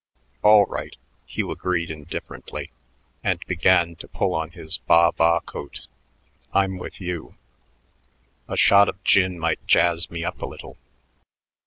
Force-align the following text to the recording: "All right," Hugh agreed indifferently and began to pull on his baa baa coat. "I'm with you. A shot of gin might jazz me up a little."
"All 0.41 0.65
right," 0.65 0.95
Hugh 1.27 1.51
agreed 1.51 1.91
indifferently 1.91 2.71
and 3.23 3.39
began 3.45 3.95
to 3.97 4.07
pull 4.07 4.33
on 4.33 4.49
his 4.49 4.79
baa 4.79 5.11
baa 5.11 5.41
coat. 5.41 5.85
"I'm 6.53 6.79
with 6.79 6.99
you. 6.99 7.35
A 8.47 8.57
shot 8.57 8.89
of 8.89 9.03
gin 9.03 9.37
might 9.37 9.63
jazz 9.67 10.09
me 10.09 10.25
up 10.25 10.41
a 10.41 10.47
little." 10.49 10.79